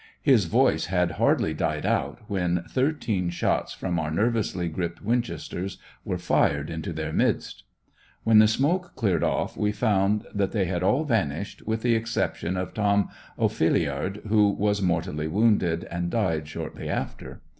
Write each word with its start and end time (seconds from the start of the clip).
His 0.23 0.45
voice 0.45 0.85
had 0.87 1.11
hardly 1.21 1.53
died 1.53 1.85
out 1.85 2.21
when 2.27 2.63
thirteen 2.67 3.29
shots 3.29 3.71
from 3.73 3.99
our 3.99 4.09
nervously 4.09 4.67
gripped 4.67 5.03
winchesters 5.05 5.77
were 6.03 6.17
fired 6.17 6.71
into 6.71 6.91
their 6.91 7.13
midst. 7.13 7.65
When 8.23 8.39
the 8.39 8.47
smoke 8.47 8.95
cleared 8.95 9.23
off 9.23 9.55
we 9.55 9.71
found 9.71 10.25
that 10.33 10.53
they 10.53 10.65
had 10.65 10.81
all 10.81 11.03
vanished, 11.03 11.67
with 11.67 11.83
the 11.83 11.93
exception 11.93 12.57
of 12.57 12.73
Tom 12.73 13.09
Ophalliard 13.37 14.25
who 14.27 14.49
was 14.49 14.81
mortally 14.81 15.27
wounded, 15.27 15.83
and 15.91 16.09
died 16.09 16.47
shortly 16.47 16.89
after. 16.89 17.43